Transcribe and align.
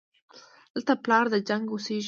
دلته 0.73 0.93
پلار 1.03 1.25
د 1.33 1.35
جنګ 1.47 1.65
اوسېږي 1.71 1.99